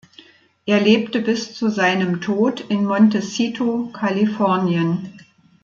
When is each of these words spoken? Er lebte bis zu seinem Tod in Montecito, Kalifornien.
Er 0.65 0.79
lebte 0.81 1.21
bis 1.21 1.53
zu 1.53 1.69
seinem 1.69 2.21
Tod 2.21 2.59
in 2.69 2.85
Montecito, 2.87 3.91
Kalifornien. 3.93 5.21